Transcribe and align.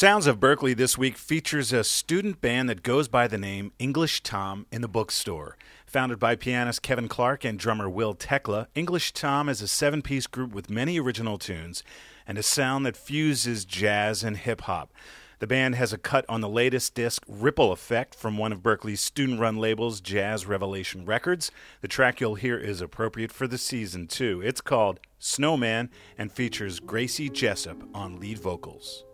Sounds 0.00 0.26
of 0.26 0.40
Berklee 0.40 0.74
this 0.74 0.96
week 0.96 1.18
features 1.18 1.74
a 1.74 1.84
student 1.84 2.40
band 2.40 2.70
that 2.70 2.82
goes 2.82 3.06
by 3.06 3.28
the 3.28 3.36
name 3.36 3.70
English 3.78 4.22
Tom 4.22 4.64
in 4.72 4.80
the 4.80 4.88
Bookstore. 4.88 5.58
Founded 5.84 6.18
by 6.18 6.36
pianist 6.36 6.80
Kevin 6.80 7.06
Clark 7.06 7.44
and 7.44 7.58
drummer 7.58 7.86
Wil 7.86 8.14
Tecla, 8.14 8.68
English 8.74 9.12
Tom 9.12 9.46
is 9.46 9.60
a 9.60 9.68
seven 9.68 10.00
piece 10.00 10.26
group 10.26 10.54
with 10.54 10.70
many 10.70 10.98
original 10.98 11.36
tunes 11.36 11.82
and 12.26 12.38
a 12.38 12.42
sound 12.42 12.86
that 12.86 12.96
fuses 12.96 13.66
jazz 13.66 14.24
and 14.24 14.38
hip 14.38 14.62
hop. 14.62 14.90
The 15.38 15.46
band 15.46 15.74
has 15.74 15.92
a 15.92 15.98
cut 15.98 16.24
on 16.30 16.40
the 16.40 16.48
latest 16.48 16.94
disc, 16.94 17.22
Ripple 17.28 17.70
Effect, 17.70 18.14
from 18.14 18.38
one 18.38 18.52
of 18.52 18.62
Berklee's 18.62 19.02
student 19.02 19.38
run 19.38 19.58
labels, 19.58 20.00
Jazz 20.00 20.46
Revelation 20.46 21.04
Records. 21.04 21.50
The 21.82 21.88
track 21.88 22.22
you'll 22.22 22.36
hear 22.36 22.56
is 22.56 22.80
appropriate 22.80 23.32
for 23.32 23.46
the 23.46 23.58
season, 23.58 24.06
too. 24.06 24.40
It's 24.42 24.62
called 24.62 24.98
Snowman 25.18 25.90
and 26.16 26.32
features 26.32 26.80
Gracie 26.80 27.28
Jessop 27.28 27.86
on 27.94 28.18
lead 28.18 28.38
vocals. 28.38 29.04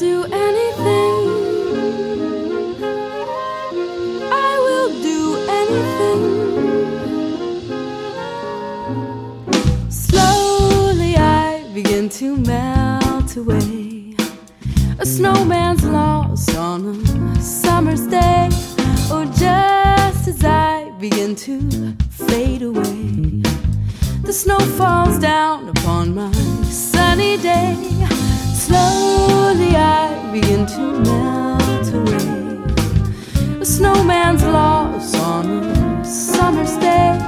do 0.00 0.24
anything. 0.24 1.28
I 4.32 4.52
will 4.64 4.90
do 5.02 5.36
anything. 5.60 6.22
Slowly 9.90 11.16
I 11.18 11.70
begin 11.74 12.08
to 12.20 12.34
melt 12.38 13.36
away. 13.36 14.16
A 14.98 15.04
snowman's 15.04 15.84
lost 15.84 16.56
on 16.56 16.80
a 16.86 17.42
summer's 17.42 18.06
day. 18.06 18.48
Or 19.12 19.24
oh, 19.24 19.26
just 19.36 20.28
as 20.28 20.42
I 20.42 20.90
begin 20.98 21.36
to 21.44 21.94
fade 22.08 22.62
away, 22.62 23.42
the 24.22 24.32
snow 24.32 24.60
falls 24.78 25.18
down 25.18 25.68
upon 25.68 26.14
my 26.14 26.32
sunny 26.62 27.36
day 27.36 27.90
slowly 28.70 29.74
I 29.74 29.89
begin 30.30 30.64
to 30.64 30.80
melt 31.00 31.92
away. 31.92 32.60
A 33.60 33.64
snowman's 33.64 34.44
lost 34.44 35.16
on 35.16 35.46
a 35.64 36.04
summer's 36.04 36.76
day. 36.76 37.18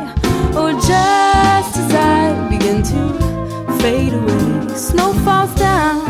Or 0.54 0.72
just 0.72 1.76
as 1.82 1.94
I 1.94 2.48
begin 2.48 2.82
to 2.82 3.72
fade 3.80 4.12
away, 4.12 4.76
snow 4.76 5.12
falls 5.24 5.54
down 5.54 6.00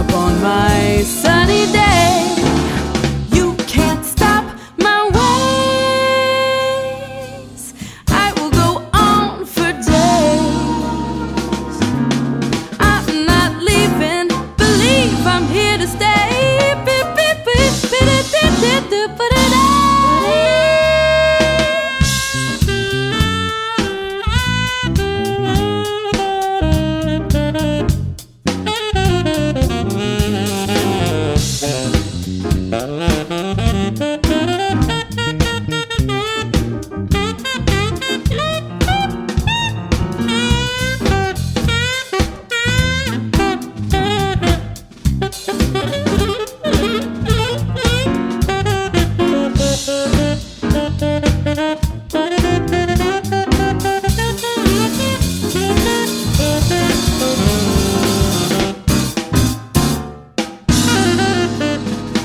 upon 0.00 0.42
my 0.42 1.02
sunny 1.04 1.70
day. 1.72 1.77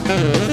Mm-hmm. 0.06 0.53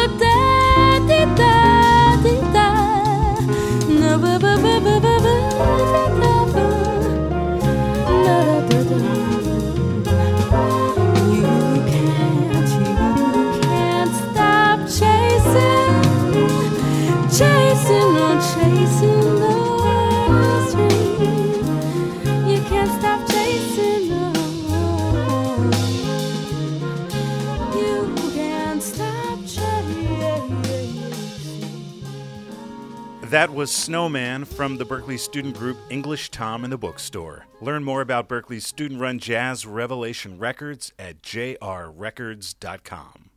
That 33.31 33.49
was 33.49 33.73
Snowman 33.73 34.43
from 34.43 34.75
the 34.75 34.85
Berklee 34.85 35.17
student 35.17 35.57
group 35.57 35.77
English 35.89 36.31
Tom 36.31 36.65
in 36.65 36.69
the 36.69 36.77
Bookstore. 36.77 37.45
Learn 37.61 37.81
more 37.81 38.01
about 38.01 38.27
Berklee's 38.27 38.67
student 38.67 38.99
run 38.99 39.19
jazz 39.19 39.65
Revelation 39.65 40.37
Records 40.37 40.91
at 40.99 41.21
jrrecords.com. 41.21 43.30